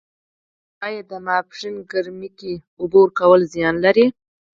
[0.85, 4.05] آیا د ماسپښین ګرمۍ کې اوبه ورکول زیان لري؟